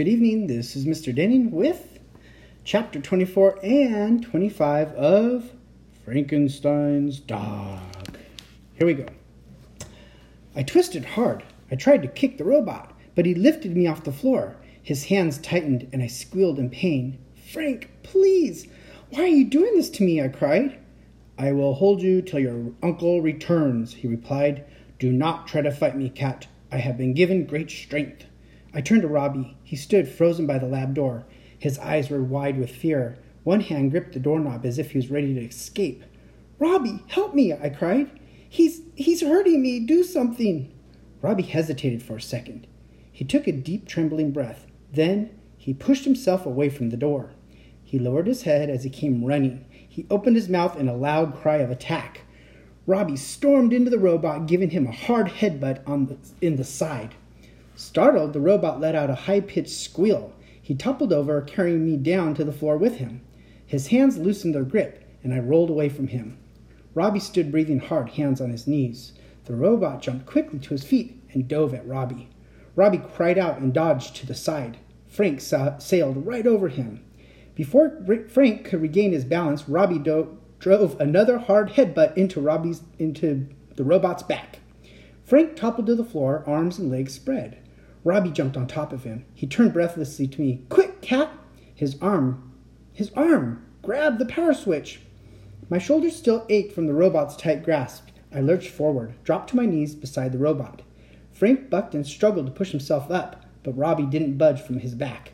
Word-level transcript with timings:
Good 0.00 0.08
evening. 0.08 0.46
This 0.46 0.76
is 0.76 0.86
Mr. 0.86 1.14
Denning 1.14 1.50
with 1.50 1.98
chapter 2.64 2.98
24 2.98 3.58
and 3.62 4.22
25 4.22 4.92
of 4.92 5.52
Frankenstein's 6.06 7.20
Dog. 7.20 7.82
Here 8.78 8.86
we 8.86 8.94
go. 8.94 9.04
I 10.56 10.62
twisted 10.62 11.04
hard. 11.04 11.42
I 11.70 11.74
tried 11.74 12.00
to 12.00 12.08
kick 12.08 12.38
the 12.38 12.46
robot, 12.46 12.98
but 13.14 13.26
he 13.26 13.34
lifted 13.34 13.76
me 13.76 13.86
off 13.86 14.04
the 14.04 14.10
floor. 14.10 14.56
His 14.82 15.04
hands 15.04 15.36
tightened 15.36 15.86
and 15.92 16.02
I 16.02 16.06
squealed 16.06 16.58
in 16.58 16.70
pain. 16.70 17.18
Frank, 17.52 17.90
please! 18.02 18.68
Why 19.10 19.24
are 19.24 19.26
you 19.26 19.44
doing 19.44 19.74
this 19.74 19.90
to 19.90 20.02
me? 20.02 20.22
I 20.22 20.28
cried. 20.28 20.78
I 21.36 21.52
will 21.52 21.74
hold 21.74 22.00
you 22.00 22.22
till 22.22 22.40
your 22.40 22.72
uncle 22.82 23.20
returns, 23.20 23.92
he 23.92 24.08
replied. 24.08 24.64
Do 24.98 25.12
not 25.12 25.46
try 25.46 25.60
to 25.60 25.70
fight 25.70 25.94
me, 25.94 26.08
cat. 26.08 26.46
I 26.72 26.78
have 26.78 26.96
been 26.96 27.12
given 27.12 27.44
great 27.44 27.70
strength. 27.70 28.24
I 28.72 28.80
turned 28.80 29.02
to 29.02 29.08
Robbie. 29.08 29.56
He 29.62 29.76
stood 29.76 30.08
frozen 30.08 30.46
by 30.46 30.58
the 30.58 30.66
lab 30.66 30.94
door. 30.94 31.24
His 31.58 31.78
eyes 31.78 32.08
were 32.08 32.22
wide 32.22 32.58
with 32.58 32.70
fear. 32.70 33.18
One 33.42 33.60
hand 33.60 33.90
gripped 33.90 34.12
the 34.12 34.20
doorknob 34.20 34.64
as 34.64 34.78
if 34.78 34.92
he 34.92 34.98
was 34.98 35.10
ready 35.10 35.34
to 35.34 35.40
escape. 35.40 36.04
Robbie, 36.58 37.02
help 37.08 37.34
me, 37.34 37.52
I 37.52 37.70
cried. 37.70 38.10
He's 38.48 38.82
he's 38.94 39.22
hurting 39.22 39.62
me. 39.62 39.80
Do 39.80 40.04
something. 40.04 40.72
Robbie 41.22 41.42
hesitated 41.42 42.02
for 42.02 42.16
a 42.16 42.20
second. 42.20 42.66
He 43.12 43.24
took 43.24 43.46
a 43.46 43.52
deep 43.52 43.86
trembling 43.86 44.30
breath. 44.32 44.66
Then 44.92 45.30
he 45.56 45.74
pushed 45.74 46.04
himself 46.04 46.46
away 46.46 46.68
from 46.68 46.90
the 46.90 46.96
door. 46.96 47.30
He 47.84 47.98
lowered 47.98 48.26
his 48.26 48.42
head 48.42 48.70
as 48.70 48.84
he 48.84 48.90
came 48.90 49.24
running. 49.24 49.64
He 49.70 50.06
opened 50.10 50.36
his 50.36 50.48
mouth 50.48 50.78
in 50.78 50.88
a 50.88 50.96
loud 50.96 51.34
cry 51.34 51.56
of 51.56 51.70
attack. 51.70 52.22
Robbie 52.86 53.16
stormed 53.16 53.72
into 53.72 53.90
the 53.90 53.98
robot, 53.98 54.46
giving 54.46 54.70
him 54.70 54.86
a 54.86 54.92
hard 54.92 55.28
headbutt 55.28 55.86
on 55.86 56.06
the, 56.06 56.16
in 56.40 56.56
the 56.56 56.64
side. 56.64 57.14
Startled, 57.80 58.34
the 58.34 58.40
robot 58.40 58.78
let 58.78 58.94
out 58.94 59.08
a 59.08 59.14
high 59.14 59.40
pitched 59.40 59.70
squeal. 59.70 60.34
He 60.60 60.74
toppled 60.74 61.14
over, 61.14 61.40
carrying 61.40 61.86
me 61.86 61.96
down 61.96 62.34
to 62.34 62.44
the 62.44 62.52
floor 62.52 62.76
with 62.76 62.98
him. 62.98 63.22
His 63.66 63.86
hands 63.86 64.18
loosened 64.18 64.54
their 64.54 64.64
grip, 64.64 65.02
and 65.24 65.32
I 65.32 65.38
rolled 65.38 65.70
away 65.70 65.88
from 65.88 66.08
him. 66.08 66.36
Robbie 66.94 67.20
stood 67.20 67.50
breathing 67.50 67.80
hard, 67.80 68.10
hands 68.10 68.38
on 68.38 68.50
his 68.50 68.66
knees. 68.66 69.14
The 69.46 69.56
robot 69.56 70.02
jumped 70.02 70.26
quickly 70.26 70.58
to 70.58 70.68
his 70.68 70.84
feet 70.84 71.22
and 71.32 71.48
dove 71.48 71.72
at 71.72 71.88
Robbie. 71.88 72.28
Robbie 72.76 72.98
cried 72.98 73.38
out 73.38 73.58
and 73.58 73.72
dodged 73.72 74.14
to 74.16 74.26
the 74.26 74.34
side. 74.34 74.76
Frank 75.08 75.40
sa- 75.40 75.78
sailed 75.78 76.26
right 76.26 76.46
over 76.46 76.68
him. 76.68 77.02
Before 77.54 78.04
Frank 78.28 78.66
could 78.66 78.82
regain 78.82 79.12
his 79.12 79.24
balance, 79.24 79.68
Robbie 79.70 79.98
do- 79.98 80.36
drove 80.58 81.00
another 81.00 81.38
hard 81.38 81.70
headbutt 81.70 82.14
into 82.14 82.42
Robbie's 82.42 82.82
into 82.98 83.48
the 83.74 83.84
robot's 83.84 84.22
back. 84.22 84.58
Frank 85.24 85.56
toppled 85.56 85.86
to 85.86 85.94
the 85.94 86.04
floor, 86.04 86.44
arms 86.46 86.78
and 86.78 86.90
legs 86.90 87.14
spread. 87.14 87.56
Robbie 88.04 88.30
jumped 88.30 88.56
on 88.56 88.66
top 88.66 88.92
of 88.92 89.04
him. 89.04 89.24
He 89.34 89.46
turned 89.46 89.72
breathlessly 89.72 90.26
to 90.28 90.40
me. 90.40 90.62
Quick, 90.68 91.00
cat! 91.02 91.30
His 91.74 91.96
arm, 92.00 92.52
his 92.92 93.10
arm, 93.12 93.64
Grab 93.82 94.18
the 94.18 94.26
power 94.26 94.52
switch. 94.52 95.00
My 95.70 95.78
shoulders 95.78 96.14
still 96.14 96.44
ached 96.50 96.72
from 96.72 96.86
the 96.86 96.92
robot's 96.92 97.34
tight 97.34 97.64
grasp. 97.64 98.08
I 98.32 98.40
lurched 98.40 98.68
forward, 98.68 99.14
dropped 99.24 99.50
to 99.50 99.56
my 99.56 99.64
knees 99.64 99.94
beside 99.94 100.32
the 100.32 100.38
robot. 100.38 100.82
Frank 101.32 101.70
bucked 101.70 101.94
and 101.94 102.06
struggled 102.06 102.44
to 102.46 102.52
push 102.52 102.72
himself 102.72 103.10
up, 103.10 103.46
but 103.62 103.76
Robbie 103.76 104.04
didn't 104.04 104.36
budge 104.36 104.60
from 104.60 104.80
his 104.80 104.94
back. 104.94 105.32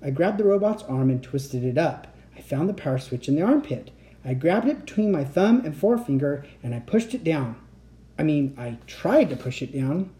I 0.00 0.10
grabbed 0.10 0.38
the 0.38 0.44
robot's 0.44 0.82
arm 0.84 1.10
and 1.10 1.22
twisted 1.22 1.64
it 1.64 1.76
up. 1.76 2.06
I 2.34 2.40
found 2.40 2.68
the 2.68 2.74
power 2.74 2.98
switch 2.98 3.28
in 3.28 3.36
the 3.36 3.42
armpit. 3.42 3.90
I 4.24 4.32
grabbed 4.32 4.68
it 4.68 4.80
between 4.80 5.12
my 5.12 5.24
thumb 5.24 5.62
and 5.64 5.76
forefinger 5.76 6.46
and 6.62 6.74
I 6.74 6.80
pushed 6.80 7.12
it 7.12 7.22
down. 7.22 7.56
I 8.18 8.22
mean, 8.22 8.54
I 8.56 8.78
tried 8.86 9.28
to 9.30 9.36
push 9.36 9.60
it 9.60 9.72
down. 9.74 10.10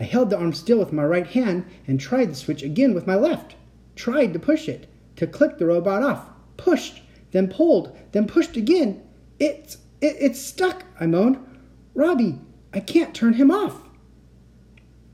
I 0.00 0.04
held 0.04 0.30
the 0.30 0.38
arm 0.38 0.52
still 0.52 0.78
with 0.78 0.92
my 0.92 1.04
right 1.04 1.26
hand 1.26 1.66
and 1.86 1.98
tried 1.98 2.30
the 2.30 2.34
switch 2.34 2.62
again 2.62 2.94
with 2.94 3.06
my 3.06 3.16
left. 3.16 3.56
Tried 3.96 4.32
to 4.32 4.38
push 4.38 4.68
it, 4.68 4.88
to 5.16 5.26
click 5.26 5.58
the 5.58 5.66
robot 5.66 6.02
off. 6.02 6.30
Pushed, 6.56 7.02
then 7.32 7.48
pulled, 7.48 7.96
then 8.12 8.26
pushed 8.26 8.56
again. 8.56 9.02
It's, 9.40 9.78
it, 10.00 10.16
it's 10.20 10.40
stuck, 10.40 10.84
I 11.00 11.06
moaned. 11.06 11.38
Robbie, 11.94 12.38
I 12.72 12.80
can't 12.80 13.14
turn 13.14 13.34
him 13.34 13.50
off. 13.50 13.82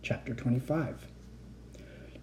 Chapter 0.03 0.35
25 0.35 1.07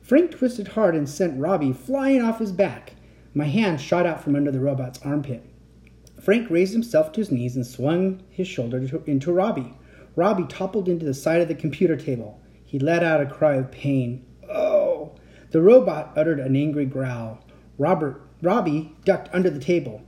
Frank 0.01 0.31
twisted 0.31 0.69
hard 0.69 0.95
and 0.95 1.09
sent 1.09 1.39
Robbie 1.39 1.73
flying 1.73 2.21
off 2.21 2.39
his 2.39 2.51
back. 2.51 2.94
My 3.33 3.45
hand 3.45 3.81
shot 3.81 4.05
out 4.05 4.21
from 4.21 4.35
under 4.35 4.51
the 4.51 4.59
robot's 4.59 5.00
armpit. 5.03 5.44
Frank 6.19 6.50
raised 6.51 6.73
himself 6.73 7.11
to 7.13 7.21
his 7.21 7.31
knees 7.31 7.55
and 7.55 7.66
swung 7.66 8.21
his 8.29 8.47
shoulder 8.47 8.85
into 9.07 9.31
Robbie. 9.31 9.73
Robbie 10.16 10.45
toppled 10.45 10.88
into 10.88 11.05
the 11.05 11.13
side 11.13 11.41
of 11.41 11.47
the 11.47 11.55
computer 11.55 11.95
table. 11.95 12.39
He 12.71 12.79
let 12.79 13.03
out 13.03 13.19
a 13.19 13.25
cry 13.25 13.55
of 13.55 13.69
pain. 13.69 14.25
Oh! 14.49 15.11
The 15.49 15.61
robot 15.61 16.13
uttered 16.15 16.39
an 16.39 16.55
angry 16.55 16.85
growl. 16.85 17.43
Robert, 17.77 18.21
Robbie 18.41 18.95
ducked 19.03 19.27
under 19.33 19.49
the 19.49 19.59
table. 19.59 20.03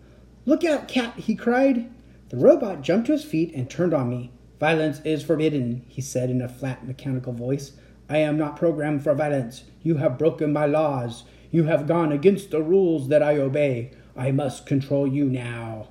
Look 0.46 0.64
out, 0.64 0.88
cat! 0.88 1.14
he 1.18 1.36
cried. 1.36 1.92
The 2.30 2.38
robot 2.38 2.82
jumped 2.82 3.08
to 3.08 3.12
his 3.12 3.26
feet 3.26 3.54
and 3.54 3.70
turned 3.70 3.94
on 3.94 4.10
me. 4.10 4.32
Violence 4.62 5.02
is 5.04 5.26
forbidden, 5.26 5.84
he 5.90 6.00
said 6.00 6.30
in 6.30 6.42
a 6.42 6.48
flat, 6.48 6.88
mechanical 6.88 7.34
voice. 7.34 7.74
I 8.08 8.20
am 8.20 8.38
not 8.38 8.56
programmed 8.56 9.04
for 9.04 9.14
violence. 9.14 9.66
You 9.82 9.98
have 9.98 10.18
broken 10.18 10.54
my 10.54 10.66
laws. 10.66 11.26
You 11.52 11.66
have 11.66 11.86
gone 11.86 12.14
against 12.14 12.52
the 12.52 12.64
rules 12.64 13.10
that 13.10 13.22
I 13.22 13.40
obey. 13.40 13.92
I 14.16 14.32
must 14.32 14.66
control 14.66 15.06
you 15.06 15.26
now. 15.26 15.90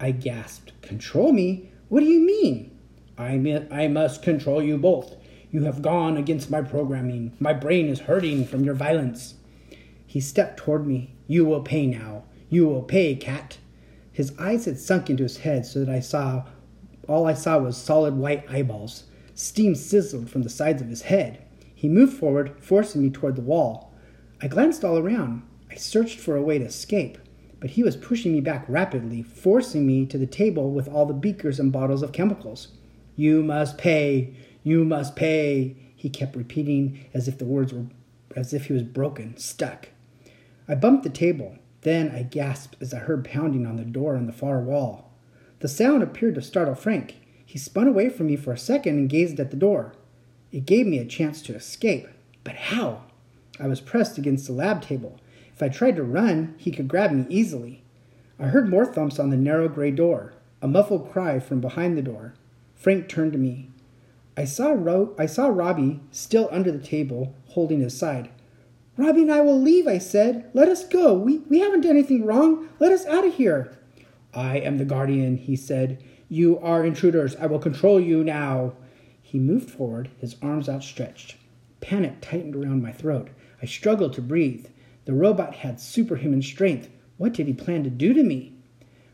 I 0.00 0.12
gasped. 0.12 0.80
Control 0.80 1.34
me? 1.34 1.68
What 1.90 2.00
do 2.00 2.06
you 2.06 2.20
mean? 2.20 2.70
I, 3.18 3.36
mean, 3.36 3.68
I 3.70 3.88
must 3.88 4.22
control 4.22 4.62
you 4.62 4.78
both. 4.78 5.14
You 5.56 5.62
have 5.62 5.80
gone 5.80 6.18
against 6.18 6.50
my 6.50 6.60
programming. 6.60 7.32
My 7.40 7.54
brain 7.54 7.88
is 7.88 8.00
hurting 8.00 8.44
from 8.44 8.62
your 8.62 8.74
violence. 8.74 9.36
He 10.06 10.20
stepped 10.20 10.58
toward 10.58 10.86
me. 10.86 11.14
You 11.28 11.46
will 11.46 11.62
pay 11.62 11.86
now. 11.86 12.24
You 12.50 12.68
will 12.68 12.82
pay, 12.82 13.14
cat. 13.14 13.56
His 14.12 14.34
eyes 14.38 14.66
had 14.66 14.78
sunk 14.78 15.08
into 15.08 15.22
his 15.22 15.38
head 15.38 15.64
so 15.64 15.82
that 15.82 15.88
I 15.88 16.00
saw 16.00 16.44
all 17.08 17.26
I 17.26 17.32
saw 17.32 17.56
was 17.56 17.78
solid 17.78 18.16
white 18.16 18.44
eyeballs. 18.50 19.04
Steam 19.34 19.74
sizzled 19.74 20.28
from 20.28 20.42
the 20.42 20.50
sides 20.50 20.82
of 20.82 20.90
his 20.90 21.00
head. 21.00 21.42
He 21.74 21.88
moved 21.88 22.18
forward, 22.18 22.52
forcing 22.60 23.00
me 23.00 23.08
toward 23.08 23.36
the 23.36 23.40
wall. 23.40 23.94
I 24.42 24.48
glanced 24.48 24.84
all 24.84 24.98
around. 24.98 25.42
I 25.70 25.76
searched 25.76 26.20
for 26.20 26.36
a 26.36 26.42
way 26.42 26.58
to 26.58 26.66
escape, 26.66 27.16
but 27.60 27.70
he 27.70 27.82
was 27.82 27.96
pushing 27.96 28.34
me 28.34 28.42
back 28.42 28.66
rapidly, 28.68 29.22
forcing 29.22 29.86
me 29.86 30.04
to 30.04 30.18
the 30.18 30.26
table 30.26 30.70
with 30.72 30.86
all 30.86 31.06
the 31.06 31.14
beakers 31.14 31.58
and 31.58 31.72
bottles 31.72 32.02
of 32.02 32.12
chemicals. 32.12 32.68
You 33.16 33.42
must 33.42 33.78
pay. 33.78 34.34
You 34.66 34.84
must 34.84 35.14
pay, 35.14 35.76
he 35.94 36.10
kept 36.10 36.34
repeating 36.34 37.06
as 37.14 37.28
if 37.28 37.38
the 37.38 37.44
words 37.44 37.72
were 37.72 37.86
as 38.34 38.52
if 38.52 38.66
he 38.66 38.72
was 38.72 38.82
broken, 38.82 39.36
stuck. 39.36 39.90
I 40.66 40.74
bumped 40.74 41.04
the 41.04 41.08
table. 41.08 41.56
Then 41.82 42.10
I 42.10 42.24
gasped 42.24 42.74
as 42.80 42.92
I 42.92 42.98
heard 42.98 43.24
pounding 43.24 43.64
on 43.64 43.76
the 43.76 43.84
door 43.84 44.16
on 44.16 44.26
the 44.26 44.32
far 44.32 44.58
wall. 44.58 45.12
The 45.60 45.68
sound 45.68 46.02
appeared 46.02 46.34
to 46.34 46.42
startle 46.42 46.74
Frank. 46.74 47.14
He 47.44 47.60
spun 47.60 47.86
away 47.86 48.08
from 48.08 48.26
me 48.26 48.34
for 48.34 48.52
a 48.52 48.58
second 48.58 48.98
and 48.98 49.08
gazed 49.08 49.38
at 49.38 49.52
the 49.52 49.56
door. 49.56 49.94
It 50.50 50.66
gave 50.66 50.84
me 50.84 50.98
a 50.98 51.04
chance 51.04 51.42
to 51.42 51.54
escape. 51.54 52.08
But 52.42 52.56
how? 52.56 53.04
I 53.60 53.68
was 53.68 53.80
pressed 53.80 54.18
against 54.18 54.48
the 54.48 54.52
lab 54.52 54.82
table. 54.82 55.20
If 55.54 55.62
I 55.62 55.68
tried 55.68 55.94
to 55.94 56.02
run, 56.02 56.56
he 56.58 56.72
could 56.72 56.88
grab 56.88 57.12
me 57.12 57.24
easily. 57.28 57.84
I 58.36 58.46
heard 58.46 58.68
more 58.68 58.84
thumps 58.84 59.20
on 59.20 59.30
the 59.30 59.36
narrow 59.36 59.68
gray 59.68 59.92
door, 59.92 60.34
a 60.60 60.66
muffled 60.66 61.12
cry 61.12 61.38
from 61.38 61.60
behind 61.60 61.96
the 61.96 62.02
door. 62.02 62.34
Frank 62.74 63.08
turned 63.08 63.30
to 63.30 63.38
me. 63.38 63.70
I 64.36 64.44
saw, 64.44 64.72
Ro- 64.72 65.14
I 65.18 65.26
saw 65.26 65.46
Robbie 65.48 66.00
still 66.10 66.48
under 66.52 66.70
the 66.70 66.84
table, 66.84 67.34
holding 67.46 67.80
his 67.80 67.96
side. 67.96 68.28
Robbie 68.98 69.22
and 69.22 69.32
I 69.32 69.40
will 69.40 69.60
leave, 69.60 69.86
I 69.86 69.98
said. 69.98 70.50
Let 70.52 70.68
us 70.68 70.86
go. 70.86 71.14
We, 71.14 71.38
we 71.48 71.60
haven't 71.60 71.82
done 71.82 71.92
anything 71.92 72.24
wrong. 72.24 72.68
Let 72.78 72.92
us 72.92 73.06
out 73.06 73.26
of 73.26 73.34
here. 73.34 73.76
I 74.34 74.58
am 74.58 74.78
the 74.78 74.84
guardian, 74.84 75.36
he 75.36 75.56
said. 75.56 76.02
You 76.28 76.58
are 76.58 76.84
intruders. 76.84 77.36
I 77.36 77.46
will 77.46 77.58
control 77.58 78.00
you 78.00 78.24
now. 78.24 78.72
He 79.22 79.38
moved 79.38 79.70
forward, 79.70 80.10
his 80.18 80.36
arms 80.42 80.68
outstretched. 80.68 81.36
Panic 81.80 82.20
tightened 82.20 82.56
around 82.56 82.82
my 82.82 82.92
throat. 82.92 83.28
I 83.62 83.66
struggled 83.66 84.12
to 84.14 84.22
breathe. 84.22 84.66
The 85.04 85.14
robot 85.14 85.56
had 85.56 85.80
superhuman 85.80 86.42
strength. 86.42 86.88
What 87.16 87.32
did 87.32 87.46
he 87.46 87.52
plan 87.52 87.84
to 87.84 87.90
do 87.90 88.12
to 88.12 88.22
me? 88.22 88.54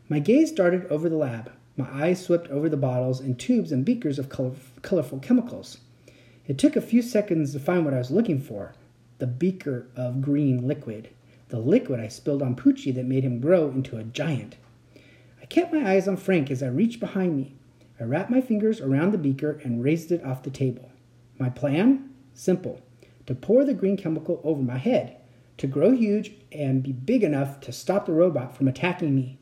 My 0.09 0.19
gaze 0.19 0.51
darted 0.51 0.85
over 0.87 1.07
the 1.07 1.15
lab. 1.15 1.51
My 1.75 1.87
eyes 1.91 2.23
swept 2.23 2.49
over 2.49 2.69
the 2.69 2.77
bottles 2.77 3.19
and 3.19 3.39
tubes 3.39 3.71
and 3.71 3.83
beakers 3.83 4.19
of 4.19 4.29
color- 4.29 4.55
colorful 4.81 5.19
chemicals. 5.19 5.79
It 6.47 6.57
took 6.57 6.75
a 6.75 6.81
few 6.81 7.01
seconds 7.01 7.53
to 7.53 7.59
find 7.59 7.85
what 7.85 7.93
I 7.93 7.99
was 7.99 8.11
looking 8.11 8.39
for 8.39 8.73
the 9.19 9.27
beaker 9.27 9.87
of 9.95 10.21
green 10.21 10.67
liquid, 10.67 11.09
the 11.49 11.59
liquid 11.59 11.99
I 11.99 12.07
spilled 12.07 12.41
on 12.41 12.55
Poochie 12.55 12.93
that 12.95 13.05
made 13.05 13.23
him 13.23 13.39
grow 13.39 13.69
into 13.69 13.97
a 13.97 14.03
giant. 14.03 14.57
I 15.41 15.45
kept 15.45 15.73
my 15.73 15.89
eyes 15.89 16.07
on 16.07 16.17
Frank 16.17 16.51
as 16.51 16.61
I 16.61 16.67
reached 16.67 16.99
behind 16.99 17.37
me. 17.37 17.55
I 17.99 18.03
wrapped 18.03 18.29
my 18.29 18.41
fingers 18.41 18.81
around 18.81 19.11
the 19.11 19.17
beaker 19.17 19.59
and 19.63 19.83
raised 19.83 20.11
it 20.11 20.23
off 20.25 20.43
the 20.43 20.49
table. 20.49 20.91
My 21.39 21.49
plan? 21.49 22.09
Simple 22.33 22.81
to 23.25 23.35
pour 23.35 23.63
the 23.63 23.73
green 23.73 23.97
chemical 23.97 24.41
over 24.43 24.61
my 24.61 24.77
head, 24.77 25.15
to 25.57 25.67
grow 25.67 25.91
huge 25.91 26.33
and 26.51 26.83
be 26.83 26.91
big 26.91 27.23
enough 27.23 27.59
to 27.61 27.71
stop 27.71 28.05
the 28.05 28.11
robot 28.11 28.55
from 28.55 28.67
attacking 28.67 29.15
me. 29.15 29.37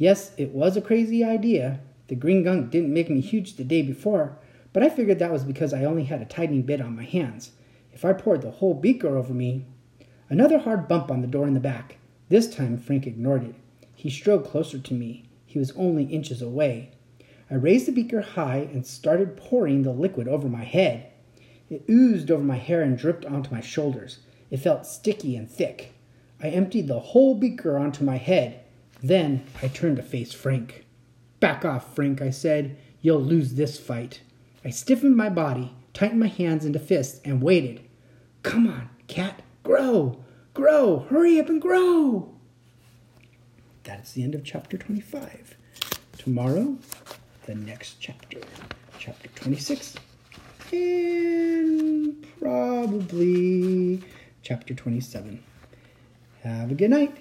Yes, 0.00 0.32
it 0.38 0.52
was 0.52 0.76
a 0.78 0.80
crazy 0.80 1.22
idea. 1.22 1.80
The 2.08 2.14
green 2.14 2.42
gunk 2.42 2.70
didn't 2.70 2.94
make 2.94 3.10
me 3.10 3.20
huge 3.20 3.56
the 3.56 3.64
day 3.64 3.82
before, 3.82 4.38
but 4.72 4.82
I 4.82 4.88
figured 4.88 5.18
that 5.18 5.30
was 5.30 5.44
because 5.44 5.74
I 5.74 5.84
only 5.84 6.04
had 6.04 6.22
a 6.22 6.24
tiny 6.24 6.62
bit 6.62 6.80
on 6.80 6.96
my 6.96 7.04
hands. 7.04 7.50
If 7.92 8.04
I 8.04 8.14
poured 8.14 8.40
the 8.40 8.50
whole 8.50 8.72
beaker 8.72 9.18
over 9.18 9.34
me, 9.34 9.66
Another 10.30 10.60
hard 10.60 10.86
bump 10.86 11.10
on 11.10 11.22
the 11.22 11.26
door 11.26 11.48
in 11.48 11.54
the 11.54 11.60
back. 11.60 11.96
This 12.28 12.54
time 12.54 12.78
Frank 12.78 13.04
ignored 13.04 13.42
it. 13.42 13.56
He 13.96 14.08
strode 14.08 14.44
closer 14.44 14.78
to 14.78 14.94
me. 14.94 15.28
He 15.44 15.58
was 15.58 15.72
only 15.72 16.04
inches 16.04 16.40
away. 16.40 16.92
I 17.50 17.56
raised 17.56 17.86
the 17.86 17.92
beaker 17.92 18.20
high 18.20 18.68
and 18.72 18.86
started 18.86 19.36
pouring 19.36 19.82
the 19.82 19.90
liquid 19.90 20.28
over 20.28 20.48
my 20.48 20.62
head. 20.62 21.10
It 21.68 21.84
oozed 21.90 22.30
over 22.30 22.44
my 22.44 22.58
hair 22.58 22.80
and 22.80 22.96
dripped 22.96 23.24
onto 23.24 23.52
my 23.52 23.60
shoulders. 23.60 24.20
It 24.52 24.58
felt 24.58 24.86
sticky 24.86 25.34
and 25.34 25.50
thick. 25.50 25.94
I 26.40 26.50
emptied 26.50 26.86
the 26.86 27.00
whole 27.00 27.34
beaker 27.34 27.76
onto 27.76 28.04
my 28.04 28.16
head. 28.16 28.60
Then 29.02 29.44
I 29.62 29.68
turned 29.68 29.96
to 29.96 30.02
face 30.02 30.32
Frank. 30.32 30.84
Back 31.40 31.64
off, 31.64 31.94
Frank, 31.94 32.20
I 32.20 32.30
said. 32.30 32.76
You'll 33.00 33.22
lose 33.22 33.54
this 33.54 33.78
fight. 33.78 34.20
I 34.64 34.70
stiffened 34.70 35.16
my 35.16 35.30
body, 35.30 35.72
tightened 35.94 36.20
my 36.20 36.26
hands 36.26 36.66
into 36.66 36.78
fists, 36.78 37.20
and 37.24 37.42
waited. 37.42 37.80
Come 38.42 38.66
on, 38.66 38.90
cat, 39.06 39.42
grow, 39.62 40.22
grow, 40.52 41.06
hurry 41.08 41.40
up 41.40 41.48
and 41.48 41.62
grow. 41.62 42.34
That's 43.84 44.12
the 44.12 44.22
end 44.22 44.34
of 44.34 44.44
chapter 44.44 44.76
25. 44.76 45.56
Tomorrow, 46.18 46.76
the 47.46 47.54
next 47.54 47.96
chapter, 48.00 48.38
chapter 48.98 49.28
26, 49.28 49.94
and 50.72 52.26
probably 52.38 54.02
chapter 54.42 54.74
27. 54.74 55.42
Have 56.42 56.70
a 56.70 56.74
good 56.74 56.90
night. 56.90 57.16